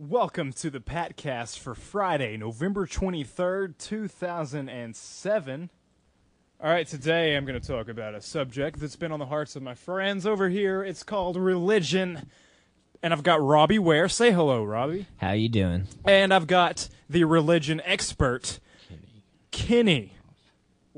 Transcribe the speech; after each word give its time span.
Welcome 0.00 0.52
to 0.52 0.70
the 0.70 0.78
Patcast 0.78 1.58
for 1.58 1.74
Friday, 1.74 2.36
November 2.36 2.86
23rd, 2.86 3.76
2007. 3.78 5.70
All 6.62 6.70
right, 6.70 6.86
today 6.86 7.34
I'm 7.34 7.44
going 7.44 7.60
to 7.60 7.66
talk 7.66 7.88
about 7.88 8.14
a 8.14 8.20
subject 8.22 8.78
that's 8.78 8.94
been 8.94 9.10
on 9.10 9.18
the 9.18 9.26
hearts 9.26 9.56
of 9.56 9.64
my 9.64 9.74
friends 9.74 10.24
over 10.24 10.48
here. 10.50 10.84
It's 10.84 11.02
called 11.02 11.36
religion. 11.36 12.30
And 13.02 13.12
I've 13.12 13.24
got 13.24 13.42
Robbie 13.42 13.80
Ware. 13.80 14.08
Say 14.08 14.30
hello, 14.30 14.62
Robbie. 14.62 15.06
How 15.16 15.32
you 15.32 15.48
doing? 15.48 15.88
And 16.04 16.32
I've 16.32 16.46
got 16.46 16.88
the 17.10 17.24
religion 17.24 17.82
expert, 17.84 18.60
Kenny. 19.50 20.12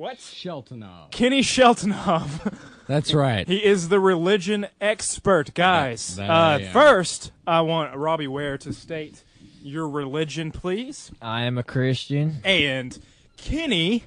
What? 0.00 0.16
Sheltonov. 0.16 1.10
Kenny 1.10 1.42
Sheltonov. 1.42 2.56
That's 2.86 3.12
right. 3.12 3.46
He 3.46 3.62
is 3.62 3.90
the 3.90 4.00
religion 4.00 4.66
expert, 4.80 5.52
guys. 5.52 6.16
That- 6.16 6.28
that 6.28 6.30
uh, 6.32 6.68
I 6.70 6.72
first, 6.72 7.32
I 7.46 7.60
want 7.60 7.94
Robbie 7.94 8.26
Ware 8.26 8.56
to 8.56 8.72
state 8.72 9.22
your 9.62 9.86
religion, 9.86 10.52
please. 10.52 11.10
I 11.20 11.42
am 11.42 11.58
a 11.58 11.62
Christian. 11.62 12.38
And 12.44 12.98
Kenny, 13.36 14.04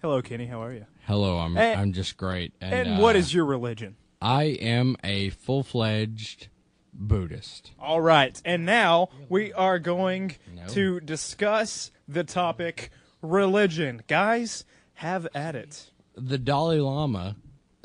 hello, 0.00 0.20
Kenny. 0.20 0.46
How 0.46 0.60
are 0.64 0.72
you? 0.72 0.86
Hello, 1.06 1.38
I'm 1.38 1.56
And- 1.56 1.80
I'm 1.80 1.92
just 1.92 2.16
great. 2.16 2.52
And, 2.60 2.74
And 2.74 2.98
uh, 2.98 3.00
what 3.00 3.14
is 3.14 3.32
your 3.32 3.44
religion? 3.44 3.94
I 4.20 4.46
am 4.46 4.96
a 5.04 5.28
full 5.30 5.62
fledged 5.62 6.48
Buddhist. 6.92 7.70
All 7.78 8.00
right, 8.00 8.42
and 8.44 8.66
now 8.66 9.10
we 9.28 9.52
are 9.52 9.78
going 9.78 10.34
No. 10.52 10.66
to 10.70 10.98
discuss 10.98 11.92
the 12.08 12.24
topic 12.24 12.90
religion. 13.22 14.02
Guys, 14.06 14.64
have 14.94 15.26
at 15.34 15.56
it. 15.56 15.90
The 16.14 16.38
Dalai 16.38 16.80
Lama 16.80 17.36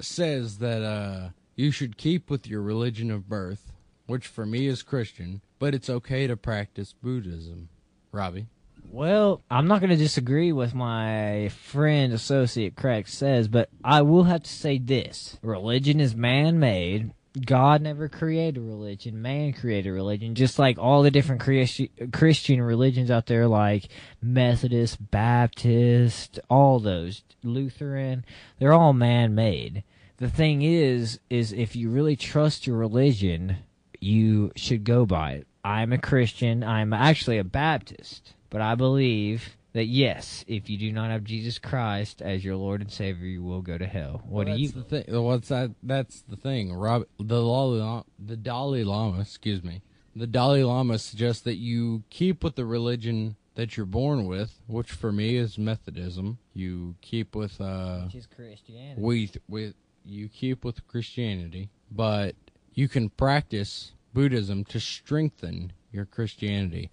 says 0.01 0.57
that 0.57 0.83
uh, 0.83 1.29
you 1.55 1.71
should 1.71 1.97
keep 1.97 2.29
with 2.29 2.47
your 2.47 2.61
religion 2.61 3.09
of 3.09 3.29
birth, 3.29 3.71
which 4.05 4.27
for 4.27 4.45
me 4.45 4.67
is 4.67 4.83
Christian, 4.83 5.41
but 5.59 5.73
it's 5.73 5.89
okay 5.89 6.27
to 6.27 6.35
practice 6.35 6.93
Buddhism. 6.93 7.69
Robbie. 8.11 8.47
Well, 8.89 9.41
I'm 9.52 9.67
not 9.67 9.81
going 9.81 9.89
to 9.89 9.97
disagree 9.97 10.52
with 10.53 10.73
my 10.73 11.49
friend 11.49 12.13
associate 12.13 12.75
Craig 12.75 13.07
says, 13.07 13.47
but 13.47 13.69
I 13.83 14.01
will 14.01 14.23
have 14.23 14.44
to 14.44 14.49
say 14.49 14.77
this: 14.77 15.38
religion 15.41 15.99
is 15.99 16.16
man-made. 16.16 17.11
God 17.45 17.81
never 17.81 18.07
created 18.07 18.59
religion; 18.59 19.21
man 19.21 19.53
created 19.53 19.91
religion. 19.91 20.35
Just 20.35 20.57
like 20.57 20.77
all 20.77 21.03
the 21.03 21.11
different 21.11 21.41
Christi- 21.41 21.91
Christian 22.11 22.61
religions 22.61 23.11
out 23.11 23.25
there, 23.25 23.47
like 23.47 23.89
Methodist, 24.21 25.11
Baptist, 25.11 26.39
all 26.49 26.79
those 26.79 27.23
Lutheran, 27.44 28.25
they're 28.59 28.73
all 28.73 28.94
man-made. 28.94 29.83
The 30.17 30.29
thing 30.29 30.61
is, 30.61 31.19
is 31.29 31.53
if 31.53 31.75
you 31.75 31.89
really 31.89 32.16
trust 32.16 32.66
your 32.66 32.77
religion, 32.77 33.57
you 33.99 34.51
should 34.55 34.83
go 34.83 35.05
by 35.05 35.33
it. 35.33 35.47
I'm 35.63 35.91
a 35.94 35.97
Christian. 35.97 36.63
I'm 36.63 36.94
actually 36.94 37.38
a 37.38 37.44
Baptist, 37.44 38.33
but 38.49 38.61
I 38.61 38.75
believe 38.75 39.56
that 39.78 39.86
yes, 39.86 40.44
if 40.47 40.72
you 40.72 40.78
do 40.80 40.92
not 40.92 41.11
have 41.11 41.23
Jesus 41.23 41.59
Christ 41.59 42.23
as 42.23 42.44
your 42.44 42.56
Lord 42.56 42.81
and 42.81 42.92
Savior, 42.92 43.28
you 43.28 43.44
will 43.44 43.61
go 43.61 43.78
to 43.78 43.86
hell. 43.86 44.23
What 44.25 44.45
do 44.45 44.52
that's 44.52 44.59
you? 44.59 44.69
The 44.69 44.81
thing. 44.81 45.23
What's 45.23 45.50
that? 45.50 45.69
That's 45.84 46.23
the 46.23 46.36
thing. 46.36 46.73
Rob, 46.73 47.03
the 47.19 47.23
Dalai 47.25 47.80
Lama, 47.80 48.06
the 48.17 48.36
Dalai 48.36 48.84
Lama, 48.84 49.22
excuse 49.22 49.64
me, 49.64 49.84
the 50.16 50.25
Dalai 50.25 50.64
Lama 50.64 50.97
suggests 50.97 51.44
that 51.44 51.58
you 51.58 52.02
keep 52.09 52.44
with 52.44 52.56
the 52.56 52.66
religion 52.66 53.36
that 53.53 53.78
you're 53.78 53.86
born 53.86 54.25
with, 54.25 54.59
which 54.66 54.92
for 54.92 55.11
me 55.11 55.36
is 55.36 55.59
Methodism. 55.59 56.39
You 56.56 56.95
keep 57.02 57.36
with 57.36 57.62
uh, 57.62 58.06
Which 58.06 58.16
is 58.16 58.25
Christianity. 58.25 59.00
with 59.00 59.38
with 59.47 59.75
you 60.03 60.28
keep 60.28 60.66
with 60.66 60.88
Christianity, 60.88 61.69
but 61.91 62.34
you 62.73 62.88
can 62.88 63.09
practice 63.09 63.91
Buddhism 64.12 64.64
to 64.66 64.80
strengthen 64.80 65.72
your 65.91 66.06
Christianity. 66.06 66.89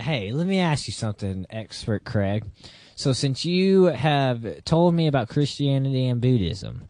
Hey, 0.00 0.32
let 0.32 0.46
me 0.46 0.58
ask 0.58 0.86
you 0.86 0.92
something, 0.92 1.46
expert 1.50 2.04
Craig. 2.04 2.44
So, 2.94 3.12
since 3.12 3.44
you 3.44 3.84
have 3.84 4.64
told 4.64 4.94
me 4.94 5.06
about 5.06 5.28
Christianity 5.28 6.06
and 6.08 6.20
Buddhism, 6.20 6.88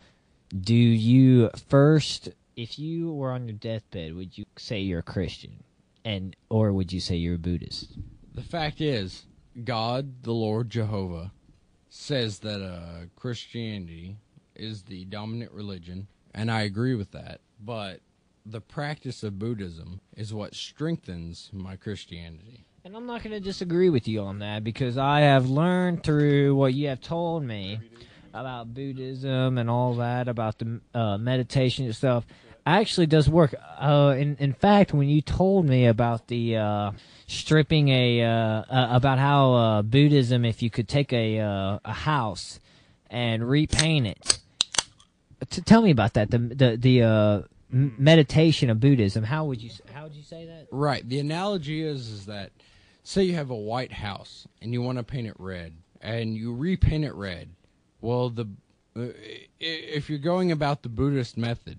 do 0.59 0.75
you 0.75 1.51
first, 1.69 2.29
if 2.57 2.79
you 2.79 3.13
were 3.13 3.33
on 3.33 3.49
your 3.49 3.57
deathbed, 3.57 4.15
would 4.15 4.39
you 4.39 4.45
say 4.57 4.81
you're 4.81 5.01
a 5.01 5.03
Christian, 5.03 5.65
and 6.05 6.37
or 6.49 6.73
would 6.73 6.93
you 6.93 7.01
say 7.01 7.17
you're 7.17 7.35
a 7.35 7.39
Buddhist? 7.39 7.97
The 8.35 8.43
fact 8.43 8.81
is, 8.81 9.25
God, 9.65 10.23
the 10.23 10.33
Lord 10.33 10.71
Jehovah, 10.71 11.33
says 11.89 12.41
that 12.41 12.63
uh, 12.63 13.07
Christianity 13.17 14.17
is 14.55 14.83
the 14.83 15.05
dominant 15.07 15.53
religion, 15.53 16.07
and 16.35 16.51
I 16.51 16.63
agree 16.63 16.95
with 16.95 17.13
that. 17.13 17.41
But 17.61 18.01
the 18.45 18.61
practice 18.61 19.23
of 19.23 19.39
Buddhism 19.39 20.01
is 20.17 20.33
what 20.33 20.55
strengthens 20.55 21.51
my 21.53 21.77
Christianity. 21.77 22.65
And 22.87 22.95
I'm 22.95 23.05
not 23.05 23.25
going 23.25 23.33
to 23.33 23.41
disagree 23.41 23.89
with 23.89 24.07
you 24.07 24.21
on 24.21 24.39
that 24.39 24.63
because 24.63 24.97
I 24.97 25.23
have 25.23 25.51
learned 25.51 26.05
through 26.05 26.55
what 26.55 26.73
you 26.73 26.87
have 26.87 27.01
told 27.01 27.43
me 27.43 27.81
about 28.33 28.75
Buddhism 28.75 29.59
and 29.59 29.69
all 29.69 29.95
that 29.95 30.29
about 30.29 30.61
the 30.61 30.81
uh, 30.95 31.19
meditation 31.19 31.93
stuff. 31.93 32.25
Actually, 32.65 33.09
does 33.09 33.29
work. 33.29 33.57
Uh, 33.81 34.15
in 34.17 34.37
in 34.39 34.53
fact, 34.53 34.95
when 34.95 35.09
you 35.09 35.21
told 35.21 35.67
me 35.67 35.87
about 35.87 36.29
the 36.29 36.59
uh, 36.59 36.93
stripping 37.27 37.89
a 37.89 38.23
uh, 38.23 38.29
uh, 38.29 38.89
about 38.93 39.19
how 39.19 39.55
uh, 39.55 39.83
Buddhism, 39.83 40.45
if 40.45 40.63
you 40.63 40.71
could 40.71 40.87
take 40.87 41.13
a 41.13 41.39
a 41.85 41.93
house 41.93 42.61
and 43.11 43.51
repaint 43.51 44.07
it, 44.07 44.39
T- 45.51 45.61
tell 45.63 45.83
me 45.83 45.91
about 45.91 46.15
that. 46.15 46.31
The 46.31 46.39
the 46.39 46.77
the 46.77 47.45
meditation 47.69 48.71
of 48.71 48.79
Buddhism. 48.79 49.25
How 49.25 49.45
would 49.47 49.61
you 49.61 49.71
how 49.93 50.05
would 50.05 50.15
you 50.15 50.23
say 50.23 50.47
that? 50.47 50.69
Right. 50.71 51.07
The 51.09 51.19
analogy 51.19 51.83
is 51.83 52.09
is 52.09 52.27
that 52.27 52.53
say 53.07 53.23
you 53.23 53.35
have 53.35 53.51
a 53.51 53.55
white 53.57 53.93
house 53.93 54.47
and 54.61 54.73
you 54.73 54.83
want 54.83 54.99
to 54.99 55.05
paint 55.05 55.27
it 55.29 55.37
red 55.39 55.75
and 56.01 56.37
you 56.37 56.55
repaint 56.55 57.05
it 57.05 57.15
red. 57.15 57.51
Well, 58.01 58.31
the 58.31 58.49
uh, 58.97 59.09
if 59.61 60.09
you're 60.09 60.19
going 60.19 60.51
about 60.51 60.83
the 60.83 60.89
Buddhist 60.89 61.37
method, 61.37 61.79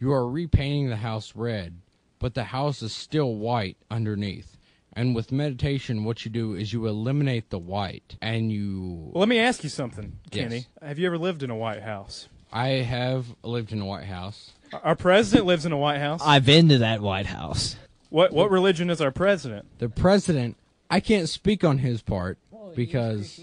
you 0.00 0.12
are 0.12 0.28
repainting 0.28 0.88
the 0.88 0.96
house 0.96 1.34
red, 1.34 1.80
but 2.18 2.34
the 2.34 2.44
house 2.44 2.82
is 2.82 2.92
still 2.92 3.36
white 3.36 3.76
underneath. 3.90 4.56
And 4.92 5.14
with 5.14 5.30
meditation, 5.30 6.04
what 6.04 6.24
you 6.24 6.30
do 6.30 6.54
is 6.54 6.72
you 6.72 6.86
eliminate 6.86 7.50
the 7.50 7.58
white 7.58 8.16
and 8.20 8.50
you. 8.50 9.10
Well, 9.12 9.20
let 9.20 9.28
me 9.28 9.38
ask 9.38 9.62
you 9.62 9.70
something, 9.70 10.18
Yes. 10.32 10.42
Kenny. 10.42 10.66
Have 10.82 10.98
you 10.98 11.06
ever 11.06 11.18
lived 11.18 11.44
in 11.44 11.50
a 11.50 11.56
White 11.56 11.82
House? 11.82 12.28
I 12.52 12.68
have 12.68 13.26
lived 13.44 13.72
in 13.72 13.80
a 13.80 13.84
white 13.86 14.06
house. 14.06 14.52
Our 14.82 14.96
president 14.96 15.46
lives 15.46 15.64
in 15.66 15.72
a 15.72 15.76
White 15.78 15.98
House. 16.00 16.20
I've 16.24 16.44
been 16.44 16.68
to 16.70 16.78
that 16.78 17.00
White 17.00 17.26
House. 17.26 17.76
What 18.10 18.32
what 18.32 18.50
religion 18.50 18.90
is 18.90 19.00
our 19.00 19.10
president? 19.10 19.66
The 19.78 19.88
president, 19.88 20.56
I 20.90 21.00
can't 21.00 21.28
speak 21.28 21.64
on 21.64 21.78
his 21.78 22.02
part 22.02 22.38
because 22.74 23.40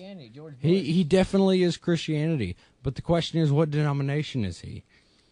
he 0.59 0.81
he 0.81 1.03
definitely 1.03 1.63
is 1.63 1.77
Christianity. 1.77 2.55
But 2.83 2.95
the 2.95 3.01
question 3.01 3.39
is, 3.39 3.51
what 3.51 3.71
denomination 3.71 4.45
is 4.45 4.61
he? 4.61 4.83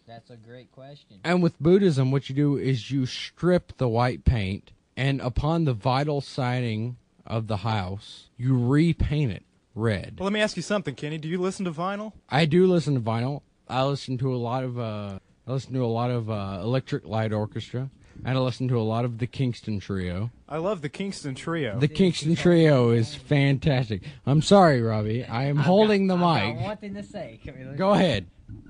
That's 0.06 0.30
a 0.30 0.36
great 0.36 0.70
question. 0.72 1.20
And 1.24 1.42
with 1.42 1.58
Buddhism, 1.60 2.10
what 2.10 2.28
you 2.28 2.34
do 2.34 2.56
is 2.56 2.90
you 2.90 3.06
strip 3.06 3.76
the 3.78 3.88
white 3.88 4.24
paint, 4.24 4.70
and 4.96 5.20
upon 5.20 5.64
the 5.64 5.74
vinyl 5.74 6.22
siding 6.22 6.96
of 7.26 7.46
the 7.46 7.58
house, 7.58 8.28
you 8.36 8.58
repaint 8.58 9.32
it 9.32 9.44
red. 9.74 10.16
Well, 10.18 10.24
let 10.24 10.32
me 10.32 10.40
ask 10.40 10.56
you 10.56 10.62
something, 10.62 10.94
Kenny. 10.94 11.18
Do 11.18 11.28
you 11.28 11.40
listen 11.40 11.64
to 11.64 11.72
vinyl? 11.72 12.12
I 12.28 12.44
do 12.44 12.66
listen 12.66 12.94
to 12.94 13.00
vinyl. 13.00 13.42
I 13.68 13.82
listen 13.84 14.18
to 14.18 14.34
a 14.34 14.36
lot 14.36 14.62
of 14.62 14.78
uh, 14.78 15.18
I 15.46 15.52
listen 15.52 15.72
to 15.74 15.84
a 15.84 15.86
lot 15.86 16.10
of 16.10 16.30
uh, 16.30 16.60
Electric 16.62 17.06
Light 17.06 17.32
Orchestra, 17.32 17.90
and 18.24 18.38
I 18.38 18.40
listen 18.40 18.68
to 18.68 18.78
a 18.78 18.82
lot 18.82 19.04
of 19.04 19.18
the 19.18 19.26
Kingston 19.26 19.80
Trio. 19.80 20.30
I 20.48 20.58
love 20.58 20.82
the 20.82 20.88
Kingston 20.88 21.34
Trio. 21.34 21.78
The 21.78 21.88
Kingston 21.88 22.36
Trio 22.36 22.90
is 22.90 23.14
fantastic. 23.14 24.02
I'm 24.26 24.42
sorry, 24.42 24.82
Robbie. 24.82 25.24
I 25.24 25.44
am 25.44 25.56
holding 25.56 26.06
the 26.06 26.16
mic. 26.16 26.60
one 26.60 26.76
thing 26.76 26.94
to 26.94 27.02
say. 27.02 27.40
Go 27.76 27.92
ahead. 27.92 28.26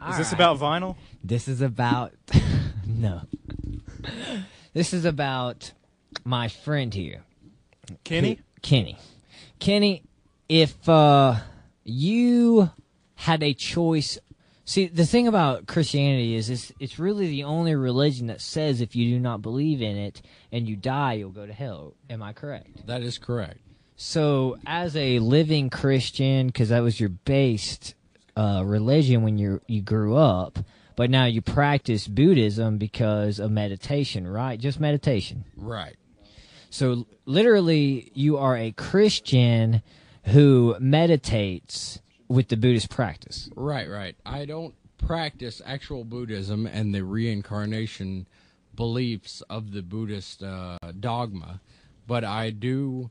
is 0.08 0.18
this 0.18 0.32
about 0.32 0.58
vinyl? 0.58 0.96
This 1.22 1.48
is 1.48 1.60
about 1.60 2.12
no. 2.86 3.22
This 4.72 4.92
is 4.92 5.04
about 5.04 5.72
my 6.24 6.48
friend 6.48 6.92
here, 6.92 7.22
Kenny? 8.02 8.40
Kenny. 8.62 8.98
Kenny, 9.58 10.02
if 10.48 10.88
uh, 10.88 11.36
you 11.84 12.70
had 13.14 13.42
a 13.42 13.54
choice, 13.54 14.18
see 14.64 14.86
the 14.86 15.06
thing 15.06 15.28
about 15.28 15.66
Christianity 15.66 16.34
is 16.34 16.50
it's, 16.50 16.72
it's 16.80 16.98
really 16.98 17.28
the 17.28 17.44
only 17.44 17.74
religion 17.74 18.28
that 18.28 18.40
says 18.40 18.80
if 18.80 18.96
you 18.96 19.10
do 19.10 19.20
not 19.20 19.42
believe 19.42 19.82
in 19.82 19.96
it 19.96 20.22
and 20.52 20.68
you 20.68 20.76
die, 20.76 21.14
you'll 21.14 21.30
go 21.30 21.46
to 21.46 21.52
hell. 21.52 21.94
Am 22.10 22.22
I 22.22 22.32
correct? 22.32 22.86
That 22.86 23.02
is 23.02 23.18
correct. 23.18 23.58
So, 23.96 24.58
as 24.66 24.96
a 24.96 25.20
living 25.20 25.70
Christian, 25.70 26.48
because 26.48 26.70
that 26.70 26.80
was 26.80 26.98
your 26.98 27.10
based 27.10 27.94
uh, 28.36 28.62
religion 28.64 29.22
when 29.22 29.38
you 29.38 29.60
you 29.68 29.82
grew 29.82 30.16
up, 30.16 30.58
but 30.96 31.10
now 31.10 31.26
you 31.26 31.40
practice 31.40 32.08
Buddhism 32.08 32.76
because 32.78 33.38
of 33.38 33.52
meditation, 33.52 34.26
right? 34.26 34.58
Just 34.58 34.80
meditation. 34.80 35.44
Right. 35.56 35.94
So, 36.70 37.06
literally, 37.24 38.10
you 38.14 38.36
are 38.36 38.56
a 38.56 38.72
Christian 38.72 39.80
who 40.24 40.74
meditates 40.80 42.00
with 42.34 42.48
the 42.48 42.56
Buddhist 42.56 42.90
practice. 42.90 43.48
Right, 43.54 43.88
right. 43.88 44.16
I 44.26 44.44
don't 44.44 44.74
practice 44.98 45.62
actual 45.64 46.04
Buddhism 46.04 46.66
and 46.66 46.92
the 46.92 47.04
reincarnation 47.04 48.26
beliefs 48.74 49.40
of 49.48 49.72
the 49.72 49.82
Buddhist 49.82 50.42
uh, 50.42 50.78
dogma, 50.98 51.60
but 52.08 52.24
I 52.24 52.50
do 52.50 53.10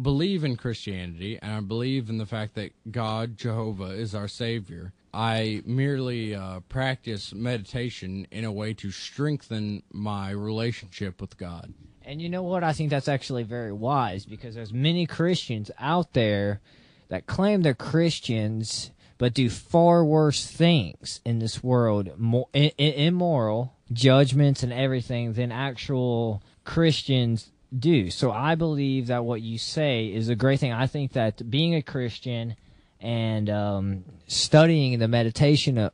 believe 0.00 0.42
in 0.42 0.56
Christianity 0.56 1.38
and 1.42 1.52
I 1.52 1.60
believe 1.60 2.08
in 2.08 2.16
the 2.16 2.24
fact 2.24 2.54
that 2.54 2.72
God, 2.90 3.36
Jehovah, 3.36 3.90
is 3.90 4.14
our 4.14 4.28
Savior. 4.28 4.94
I 5.12 5.62
merely 5.66 6.34
uh, 6.34 6.60
practice 6.60 7.34
meditation 7.34 8.26
in 8.30 8.46
a 8.46 8.52
way 8.52 8.72
to 8.74 8.90
strengthen 8.90 9.82
my 9.92 10.30
relationship 10.30 11.20
with 11.20 11.36
God. 11.36 11.74
And 12.04 12.22
you 12.22 12.30
know 12.30 12.42
what? 12.42 12.64
I 12.64 12.72
think 12.72 12.88
that's 12.88 13.08
actually 13.08 13.42
very 13.42 13.72
wise 13.72 14.24
because 14.24 14.54
there's 14.54 14.72
many 14.72 15.06
Christians 15.06 15.70
out 15.78 16.14
there 16.14 16.62
that 17.12 17.26
claim 17.26 17.60
they're 17.60 17.74
Christians 17.74 18.90
but 19.18 19.34
do 19.34 19.50
far 19.50 20.02
worse 20.02 20.46
things 20.46 21.20
in 21.26 21.40
this 21.40 21.62
world, 21.62 22.18
more 22.18 22.48
immoral 22.54 23.74
judgments 23.92 24.62
and 24.62 24.72
everything 24.72 25.34
than 25.34 25.52
actual 25.52 26.42
Christians 26.64 27.50
do. 27.78 28.10
So 28.10 28.32
I 28.32 28.54
believe 28.54 29.08
that 29.08 29.26
what 29.26 29.42
you 29.42 29.58
say 29.58 30.06
is 30.06 30.30
a 30.30 30.34
great 30.34 30.58
thing. 30.58 30.72
I 30.72 30.86
think 30.86 31.12
that 31.12 31.50
being 31.50 31.74
a 31.74 31.82
Christian 31.82 32.56
and 32.98 33.50
um, 33.50 34.04
studying 34.26 34.98
the 34.98 35.06
meditation 35.06 35.76
of, 35.76 35.92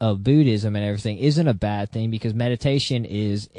of 0.00 0.22
Buddhism 0.22 0.76
and 0.76 0.84
everything 0.84 1.18
isn't 1.18 1.48
a 1.48 1.52
bad 1.52 1.90
thing 1.90 2.12
because 2.12 2.32
meditation 2.32 3.04
is 3.04 3.50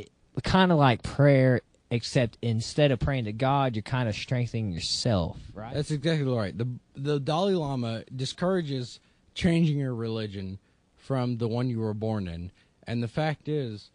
kind 0.44 0.72
of 0.72 0.78
like 0.78 1.04
prayer, 1.04 1.60
except 1.92 2.38
instead 2.42 2.92
of 2.92 3.00
praying 3.00 3.26
to 3.26 3.34
God, 3.34 3.76
you're 3.76 3.84
kind 3.84 4.10
of 4.10 4.16
strengthening 4.16 4.72
yourself, 4.72 5.38
right? 5.54 5.74
That's 5.74 5.92
exactly 5.92 6.32
right. 6.34 6.58
The 6.58 6.68
the 6.96 7.20
Dalai 7.20 7.54
Lama 7.54 8.04
discourages 8.16 9.00
changing 9.36 9.78
your 9.78 9.94
religion 9.94 10.58
from 10.96 11.38
the 11.38 11.48
one 11.48 11.70
you 11.70 11.80
were 11.80 11.94
born 11.94 12.28
in. 12.28 12.52
And 12.88 13.04
the 13.04 13.08
fact 13.08 13.48
is, 13.48 13.92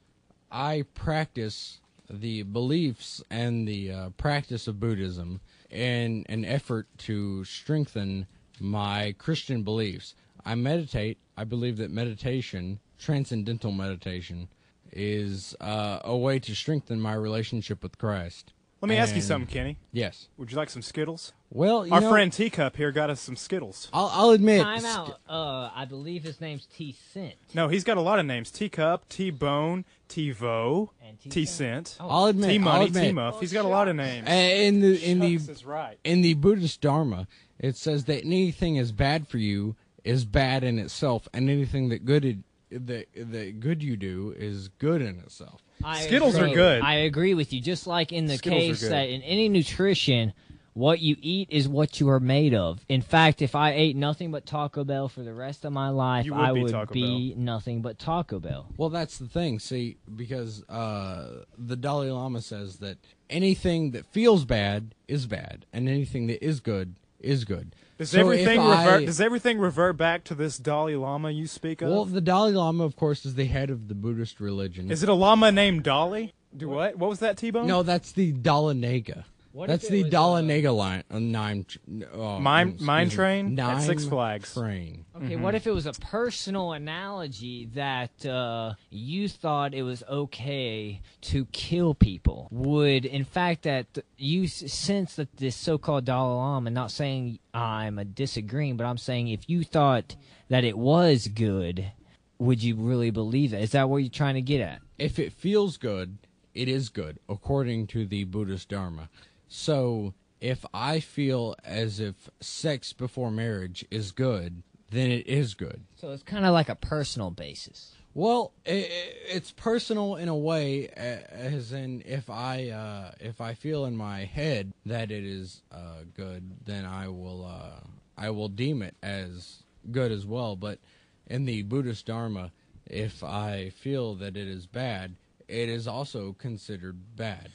I 0.50 0.84
practice 0.94 1.81
the 2.08 2.43
beliefs 2.43 3.22
and 3.31 3.66
the 3.66 3.90
uh, 3.90 4.10
practice 4.10 4.69
of 4.69 4.78
Buddhism 4.78 5.40
in 5.70 6.25
an 6.28 6.44
effort 6.44 6.87
to 6.99 7.44
strengthen 7.44 8.26
my 8.60 9.14
Christian 9.19 9.62
beliefs. 9.62 10.14
I 10.44 10.54
meditate. 10.54 11.19
I 11.37 11.44
believe 11.44 11.76
that 11.78 11.90
meditation, 11.90 12.78
transcendental 12.99 13.72
meditation, 13.72 14.49
is 14.92 15.54
uh, 15.60 16.00
a 16.04 16.16
way 16.16 16.38
to 16.40 16.54
strengthen 16.54 17.00
my 17.00 17.14
relationship 17.14 17.82
with 17.82 17.98
Christ. 17.98 18.52
Let 18.82 18.90
me 18.90 18.96
ask 18.96 19.16
you 19.16 19.22
something, 19.22 19.52
Kenny. 19.52 19.78
Yes. 19.90 20.28
Would 20.36 20.52
you 20.52 20.56
like 20.56 20.68
some 20.70 20.82
Skittles? 20.82 21.32
Well, 21.50 21.86
you 21.86 21.92
Our 21.92 22.02
know, 22.02 22.10
friend 22.10 22.32
Teacup 22.32 22.76
here 22.76 22.92
got 22.92 23.08
us 23.08 23.20
some 23.20 23.34
Skittles. 23.34 23.88
I'll, 23.92 24.10
I'll 24.12 24.30
admit, 24.30 24.62
Time 24.62 24.84
out. 24.84 25.18
Uh, 25.28 25.70
I 25.74 25.86
believe 25.86 26.22
his 26.22 26.40
name's 26.40 26.66
T 26.66 26.94
Cent. 27.12 27.34
No, 27.54 27.68
he's 27.68 27.84
got 27.84 27.96
a 27.96 28.00
lot 28.00 28.18
of 28.18 28.26
names: 28.26 28.50
Teacup, 28.50 29.08
T 29.08 29.30
Bone, 29.30 29.84
T 30.08 30.30
Vo, 30.30 30.92
T 31.22 31.30
T-Cent. 31.30 31.96
Oh. 31.98 32.08
I'll 32.08 32.26
admit, 32.26 32.50
T 32.50 32.56
I'll 32.56 32.62
Money, 32.62 32.90
T 32.90 33.12
Muff. 33.12 33.40
He's 33.40 33.52
got 33.52 33.64
a 33.64 33.68
lot 33.68 33.88
of 33.88 33.96
names. 33.96 34.28
in 34.28 34.80
the 34.80 35.10
in 35.10 35.20
the 35.20 35.38
Shucks 35.38 35.48
is 35.48 35.64
right. 35.64 35.98
in 36.04 36.20
the 36.20 36.34
Buddhist 36.34 36.80
Dharma, 36.80 37.26
it 37.58 37.76
says 37.76 38.04
that 38.04 38.24
anything 38.24 38.76
is 38.76 38.92
bad 38.92 39.26
for 39.26 39.38
you 39.38 39.74
is 40.04 40.24
bad 40.24 40.62
in 40.62 40.78
itself, 40.78 41.28
and 41.32 41.50
anything 41.50 41.88
that 41.88 42.04
good 42.04 42.44
that 42.70 43.06
that 43.14 43.60
good 43.60 43.82
you 43.82 43.96
do 43.96 44.34
is 44.36 44.68
good 44.68 45.02
in 45.02 45.18
itself. 45.20 45.62
I 45.84 46.00
Skittles 46.00 46.38
are 46.38 46.48
good. 46.48 46.82
I 46.82 46.94
agree 46.94 47.34
with 47.34 47.52
you. 47.52 47.60
Just 47.60 47.86
like 47.86 48.12
in 48.12 48.26
the 48.26 48.38
Skittles 48.38 48.80
case 48.80 48.88
that 48.88 49.08
in 49.08 49.22
any 49.22 49.48
nutrition, 49.48 50.32
what 50.76 51.00
you 51.00 51.16
eat 51.20 51.48
is 51.50 51.68
what 51.68 52.00
you 52.00 52.08
are 52.10 52.20
made 52.20 52.54
of. 52.54 52.84
In 52.88 53.00
fact, 53.00 53.40
if 53.40 53.54
I 53.54 53.72
ate 53.72 53.96
nothing 53.96 54.30
but 54.30 54.44
Taco 54.44 54.84
Bell 54.84 55.08
for 55.08 55.22
the 55.22 55.32
rest 55.32 55.64
of 55.64 55.72
my 55.72 55.88
life, 55.88 56.26
would 56.28 56.38
I 56.38 56.52
be 56.52 56.62
would 56.62 56.72
Taco 56.72 56.92
be 56.92 57.34
nothing 57.36 57.82
but 57.82 57.98
Taco 57.98 58.40
Bell. 58.40 58.66
Well, 58.76 58.90
that's 58.90 59.18
the 59.18 59.26
thing. 59.26 59.58
See, 59.58 59.96
because 60.14 60.62
uh, 60.68 61.44
the 61.56 61.76
Dalai 61.76 62.10
Lama 62.10 62.42
says 62.42 62.76
that 62.78 62.98
anything 63.30 63.92
that 63.92 64.06
feels 64.06 64.44
bad 64.44 64.94
is 65.08 65.26
bad, 65.26 65.66
and 65.72 65.88
anything 65.88 66.26
that 66.26 66.44
is 66.44 66.60
good 66.60 66.96
is 67.20 67.44
good. 67.44 67.74
Does 67.98 68.10
So 68.10 68.20
everything 68.20 68.60
revert? 68.60 69.02
I- 69.02 69.04
Does 69.06 69.20
everything 69.20 69.58
revert 69.58 69.96
back 69.96 70.24
to 70.24 70.34
this 70.34 70.58
Dalai 70.58 70.96
Lama 70.96 71.30
you 71.30 71.46
speak 71.46 71.80
of? 71.82 71.88
well, 71.90 72.04
the 72.04 72.20
Dalai 72.20 72.52
Lama, 72.52 72.84
of 72.84 72.94
course, 72.96 73.24
is 73.24 73.34
the 73.36 73.46
head 73.46 73.70
of 73.70 73.88
the 73.88 73.94
Buddhist 73.94 74.38
religion. 74.40 74.90
is 74.90 75.02
it 75.02 75.08
a 75.08 75.14
lama 75.14 75.50
named 75.50 75.82
Dolly? 75.82 76.34
Do 76.56 76.68
what? 76.68 76.96
What 76.98 77.08
was 77.10 77.18
that, 77.20 77.36
T 77.36 77.50
Bone? 77.50 77.66
no, 77.66 77.82
that's 77.82 78.12
the 78.12 78.32
Dalai 78.32 78.74
Nega. 78.74 79.24
What 79.56 79.68
That's 79.70 79.88
the 79.88 80.02
was, 80.02 80.10
Dalai 80.10 80.40
uh, 80.42 80.44
Nega 80.44 80.76
line. 80.76 81.02
Uh, 81.10 81.18
nine. 81.18 81.64
tr- 81.64 81.78
Uh, 82.14 82.38
Mine- 82.38 82.68
excuse 82.68 82.86
mine 82.86 83.08
me, 83.08 83.14
train 83.14 83.58
at 83.58 83.80
Six 83.80 84.04
Flags. 84.04 84.52
Train. 84.52 85.06
Okay, 85.16 85.24
Mm-hmm. 85.32 85.42
what 85.42 85.54
if 85.54 85.66
it 85.66 85.70
was 85.70 85.86
a 85.86 85.94
personal 85.94 86.72
analogy 86.72 87.64
that 87.74 88.26
uh, 88.26 88.74
you 88.90 89.30
thought 89.30 89.72
it 89.72 89.82
was 89.82 90.02
okay 90.10 91.00
to 91.22 91.46
kill 91.52 91.94
people? 91.94 92.48
Would, 92.50 93.06
in 93.06 93.24
fact, 93.24 93.62
that 93.62 93.86
you 94.18 94.46
sense 94.46 95.16
that 95.16 95.34
this 95.38 95.56
so-called 95.56 96.04
Dalai 96.04 96.34
Lama, 96.34 96.66
and 96.66 96.74
not 96.74 96.90
saying 96.90 97.38
I'm 97.54 97.98
a 97.98 98.04
disagreeing, 98.04 98.76
but 98.76 98.84
I'm 98.84 98.98
saying 98.98 99.28
if 99.28 99.48
you 99.48 99.64
thought 99.64 100.16
that 100.50 100.64
it 100.64 100.76
was 100.76 101.28
good, 101.28 101.92
would 102.38 102.62
you 102.62 102.76
really 102.76 103.10
believe 103.10 103.52
that? 103.52 103.62
Is 103.62 103.70
that 103.70 103.88
what 103.88 103.98
you're 104.02 104.10
trying 104.10 104.34
to 104.34 104.42
get 104.42 104.60
at? 104.60 104.82
if 104.98 105.18
it 105.18 105.32
feels 105.32 105.78
good, 105.78 106.18
it 106.54 106.68
is 106.68 106.90
good, 106.90 107.18
according 107.26 107.86
to 107.86 108.04
the 108.06 108.24
Buddhist 108.24 108.68
Dharma. 108.68 109.08
So, 109.48 110.14
if 110.40 110.64
I 110.75 111.00
feel 111.00 111.56
as 111.64 112.00
if 112.00 112.28
sex 112.40 112.93
before 112.93 113.31
marriage 113.31 113.84
is 113.90 114.12
good, 114.12 114.62
then 114.90 115.10
it 115.10 115.26
is 115.26 115.54
good. 115.54 115.82
So 115.96 116.12
it's 116.12 116.22
kind 116.22 116.44
of 116.44 116.52
like 116.52 116.69
a 116.69 116.75
personal 116.75 117.31
basis. 117.31 117.93
Well, 118.14 118.52
i 118.66 118.70
i 118.70 118.87
it's 119.28 119.50
personal 119.52 120.16
in 120.16 120.28
a 120.28 120.37
way, 120.37 120.88
as 120.88 121.72
in 121.72 122.02
if 122.06 122.31
I 122.31 122.70
uh, 122.70 123.12
if 123.20 123.40
I 123.40 123.54
feel 123.54 123.84
in 123.84 123.96
my 123.96 124.25
head 124.25 124.72
that 124.87 125.10
it 125.10 125.25
is 125.25 125.62
uh, 125.72 126.04
good, 126.14 126.64
then 126.64 126.84
I 126.84 127.08
will 127.08 127.44
uh, 127.44 127.81
I 128.16 128.31
will 128.31 128.49
deem 128.49 128.82
it 128.82 128.94
as 129.02 129.64
good 129.90 130.12
as 130.12 130.25
well. 130.25 130.56
But 130.56 130.78
in 131.26 131.44
the 131.44 131.62
Buddhist 131.62 132.06
Dharma, 132.06 132.52
if 132.87 133.22
I 133.22 133.70
feel 133.70 134.14
that 134.14 134.37
it 134.37 134.49
is 134.49 134.66
bad, 134.66 135.16
it 135.49 135.69
is 135.69 135.87
also 135.87 136.32
considered 136.38 137.16
bad. 137.16 137.50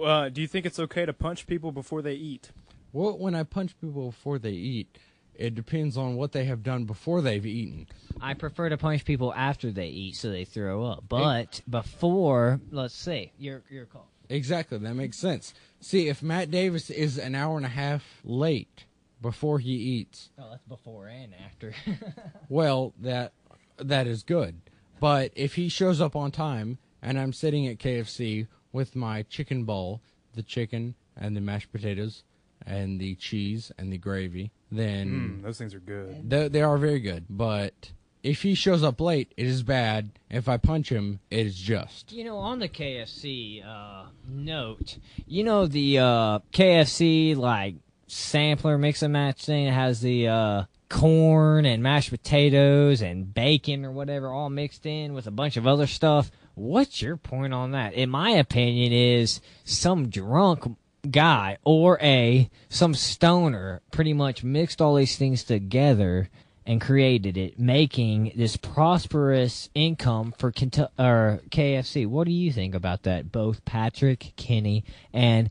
Uh, 0.00 0.28
do 0.28 0.40
you 0.40 0.46
think 0.48 0.66
it's 0.66 0.78
okay 0.78 1.06
to 1.06 1.12
punch 1.12 1.46
people 1.46 1.72
before 1.72 2.02
they 2.02 2.14
eat? 2.14 2.50
Well, 2.92 3.18
when 3.18 3.34
I 3.34 3.42
punch 3.42 3.74
people 3.80 4.10
before 4.10 4.38
they 4.38 4.52
eat, 4.52 4.98
it 5.34 5.54
depends 5.54 5.96
on 5.96 6.16
what 6.16 6.32
they 6.32 6.44
have 6.44 6.62
done 6.62 6.84
before 6.84 7.20
they've 7.20 7.44
eaten. 7.44 7.88
I 8.20 8.34
prefer 8.34 8.68
to 8.68 8.76
punch 8.76 9.04
people 9.04 9.34
after 9.34 9.70
they 9.72 9.88
eat 9.88 10.16
so 10.16 10.30
they 10.30 10.44
throw 10.44 10.84
up. 10.84 11.04
But 11.08 11.60
before, 11.68 12.60
let's 12.70 12.94
see, 12.94 13.32
your 13.38 13.62
your 13.70 13.86
call. 13.86 14.08
Exactly, 14.28 14.78
that 14.78 14.94
makes 14.94 15.18
sense. 15.18 15.52
See, 15.80 16.08
if 16.08 16.22
Matt 16.22 16.50
Davis 16.50 16.88
is 16.88 17.18
an 17.18 17.34
hour 17.34 17.56
and 17.56 17.66
a 17.66 17.70
half 17.70 18.20
late 18.24 18.84
before 19.20 19.58
he 19.58 19.72
eats, 19.72 20.30
Oh, 20.38 20.48
that's 20.50 20.64
before 20.64 21.08
and 21.08 21.34
after. 21.44 21.74
well, 22.48 22.94
that 23.00 23.32
that 23.76 24.06
is 24.06 24.22
good. 24.22 24.60
But 25.00 25.32
if 25.34 25.56
he 25.56 25.68
shows 25.68 26.00
up 26.00 26.14
on 26.16 26.30
time 26.30 26.78
and 27.02 27.18
I'm 27.18 27.32
sitting 27.32 27.66
at 27.66 27.78
KFC 27.78 28.46
with 28.74 28.94
my 28.94 29.22
chicken 29.22 29.64
bowl, 29.64 30.02
the 30.34 30.42
chicken 30.42 30.94
and 31.16 31.34
the 31.34 31.40
mashed 31.40 31.72
potatoes 31.72 32.22
and 32.66 33.00
the 33.00 33.14
cheese 33.14 33.72
and 33.78 33.90
the 33.92 33.96
gravy, 33.98 34.50
then 34.70 35.38
Mm, 35.40 35.42
those 35.44 35.56
things 35.58 35.74
are 35.74 35.80
good. 35.80 36.28
they, 36.28 36.48
they 36.48 36.60
are 36.62 36.76
very 36.76 36.98
good. 37.00 37.24
But 37.30 37.92
if 38.22 38.42
he 38.42 38.54
shows 38.54 38.82
up 38.82 39.00
late, 39.00 39.32
it 39.36 39.46
is 39.46 39.62
bad. 39.62 40.10
If 40.30 40.48
I 40.48 40.56
punch 40.56 40.88
him, 40.90 41.20
it 41.30 41.46
is 41.46 41.56
just. 41.56 42.10
you 42.12 42.24
know, 42.24 42.36
on 42.38 42.58
the 42.58 42.68
KFC 42.68 43.64
uh, 43.64 44.06
note, 44.28 44.98
you 45.26 45.44
know 45.44 45.66
the 45.66 45.98
uh, 45.98 46.38
KFC 46.52 47.36
like 47.36 47.76
sampler 48.06 48.78
mix 48.78 49.02
and 49.02 49.12
match 49.12 49.44
thing 49.44 49.66
that 49.66 49.72
has 49.72 50.00
the 50.00 50.28
uh, 50.28 50.64
corn 50.88 51.64
and 51.66 51.82
mashed 51.82 52.10
potatoes 52.10 53.02
and 53.02 53.32
bacon 53.34 53.84
or 53.84 53.90
whatever 53.92 54.28
all 54.28 54.48
mixed 54.50 54.86
in 54.86 55.12
with 55.14 55.26
a 55.26 55.30
bunch 55.30 55.56
of 55.56 55.66
other 55.66 55.86
stuff. 55.86 56.30
What's 56.54 57.02
your 57.02 57.16
point 57.16 57.52
on 57.52 57.72
that? 57.72 57.94
In 57.94 58.10
my 58.10 58.30
opinion, 58.30 58.92
is 58.92 59.40
some 59.64 60.08
drunk 60.08 60.76
guy 61.10 61.58
or 61.64 61.98
a 62.00 62.48
some 62.68 62.94
stoner 62.94 63.82
pretty 63.90 64.12
much 64.12 64.44
mixed 64.44 64.80
all 64.80 64.94
these 64.94 65.16
things 65.16 65.44
together 65.44 66.28
and 66.66 66.80
created 66.80 67.36
it, 67.36 67.58
making 67.58 68.32
this 68.36 68.56
prosperous 68.56 69.68
income 69.74 70.32
for 70.38 70.48
or 70.50 71.40
KFC. 71.50 72.06
What 72.06 72.26
do 72.26 72.32
you 72.32 72.52
think 72.52 72.74
about 72.74 73.02
that? 73.02 73.30
Both 73.30 73.64
Patrick, 73.64 74.32
Kenny, 74.36 74.84
and 75.12 75.50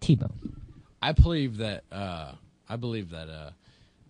T-Bone. 0.00 0.56
I 1.00 1.12
believe 1.12 1.56
that 1.58 1.84
uh, 1.90 2.32
I 2.68 2.76
believe 2.76 3.10
that 3.10 3.28
uh, 3.30 3.50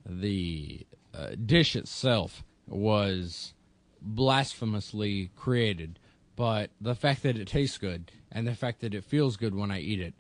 the 0.04 0.86
uh, 1.14 1.30
dish 1.46 1.76
itself 1.76 2.42
was 2.66 3.54
blasphemously 4.02 5.30
created, 5.36 5.98
but 6.36 6.70
the 6.80 6.94
fact 6.94 7.22
that 7.22 7.36
it 7.36 7.48
tastes 7.48 7.78
good 7.78 8.12
and 8.32 8.46
the 8.46 8.54
fact 8.54 8.80
that 8.80 8.94
it 8.94 9.04
feels 9.04 9.36
good 9.36 9.54
when 9.54 9.70
I 9.70 9.80
eat 9.80 10.00
it 10.00 10.14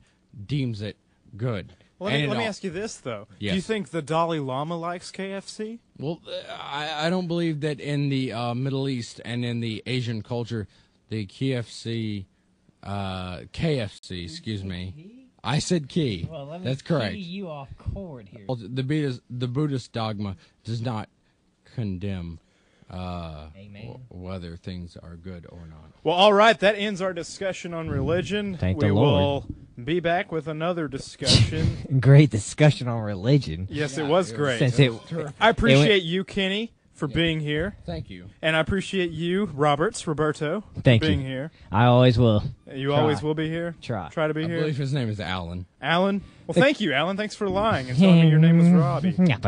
deems 0.46 0.82
it 0.82 0.96
good. 1.36 1.74
Well, 1.98 2.10
let 2.10 2.20
me, 2.20 2.26
let 2.28 2.38
me 2.38 2.44
ask 2.46 2.64
you 2.64 2.70
this 2.70 2.96
though: 2.96 3.26
Do 3.38 3.46
you 3.46 3.60
think 3.60 3.90
the 3.90 4.00
Dalai 4.00 4.38
Lama 4.38 4.76
likes 4.76 5.12
KFC? 5.12 5.80
Well, 5.98 6.20
uh, 6.26 6.52
I, 6.52 7.06
I 7.06 7.10
don't 7.10 7.26
believe 7.26 7.60
that 7.60 7.78
in 7.78 8.08
the 8.08 8.32
uh, 8.32 8.54
Middle 8.54 8.88
East 8.88 9.20
and 9.22 9.44
in 9.44 9.60
the 9.60 9.82
Asian 9.84 10.22
culture 10.22 10.66
the 11.10 11.26
KFC, 11.26 12.24
uh, 12.82 13.40
KFC, 13.52 14.24
excuse 14.24 14.64
me. 14.64 15.26
I 15.42 15.58
said 15.58 15.88
key. 15.88 16.28
Well, 16.30 16.46
let 16.46 16.60
me 16.60 16.66
That's 16.66 16.82
correct. 16.82 17.16
you 17.16 17.48
off 17.48 17.68
court 17.76 18.28
here. 18.28 18.44
Well, 18.46 18.56
the 18.56 18.82
Buddhist, 18.82 19.20
the 19.28 19.48
Buddhist 19.48 19.92
dogma 19.92 20.36
does 20.64 20.80
not 20.80 21.08
condemn 21.74 22.40
uh, 22.90 23.46
Amen. 23.56 23.82
w- 23.86 24.00
whether 24.08 24.56
things 24.56 24.96
are 25.02 25.16
good 25.16 25.46
or 25.48 25.66
not. 25.66 25.90
Well, 26.02 26.14
all 26.16 26.32
right, 26.32 26.58
that 26.60 26.76
ends 26.76 27.00
our 27.00 27.12
discussion 27.12 27.72
on 27.74 27.88
religion. 27.88 28.56
Thank 28.56 28.80
we 28.80 28.88
the 28.88 28.94
Lord. 28.94 29.44
will 29.46 29.84
be 29.84 30.00
back 30.00 30.32
with 30.32 30.46
another 30.48 30.88
discussion. 30.88 31.76
Great 32.00 32.30
discussion 32.30 32.88
on 32.88 33.00
religion. 33.02 33.66
yes, 33.70 33.96
it 33.98 34.06
was 34.06 34.32
great. 34.32 34.58
Since 34.58 34.78
it, 34.78 34.92
I 35.40 35.50
appreciate 35.50 36.02
you, 36.02 36.24
Kenny, 36.24 36.72
for 36.94 37.06
being 37.08 37.40
here, 37.40 37.76
Thank 37.86 38.10
you. 38.10 38.26
and 38.42 38.54
I 38.56 38.60
appreciate 38.60 39.10
you, 39.10 39.46
Roberts, 39.54 40.06
Roberto, 40.06 40.64
Thank 40.82 41.02
for 41.02 41.08
being 41.08 41.20
you. 41.22 41.26
here. 41.28 41.50
I 41.72 41.84
always 41.86 42.18
will 42.18 42.42
You 42.70 42.88
Try. 42.88 42.98
always 42.98 43.22
will 43.22 43.34
be 43.34 43.48
here. 43.48 43.74
try. 43.80 44.08
Try 44.10 44.26
to 44.28 44.34
be 44.34 44.44
I 44.44 44.48
here. 44.48 44.56
I 44.56 44.60
believe 44.60 44.76
his 44.76 44.92
name 44.92 45.08
is 45.08 45.18
Alan. 45.20 45.64
Alan. 45.80 46.20
Well, 46.46 46.54
thank 46.54 46.80
you, 46.80 46.92
Alan. 46.92 47.16
Thanks 47.16 47.34
for 47.34 47.48
lying 47.48 47.88
and 47.88 47.98
telling 47.98 48.20
me 48.20 48.28
your 48.28 48.38
name 48.38 48.58
was 48.58 48.68
Robbie. 48.68 49.14
Yeah, 49.18 49.38